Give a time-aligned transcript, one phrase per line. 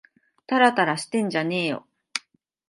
[0.47, 1.85] たらたらしてんじゃねぇよ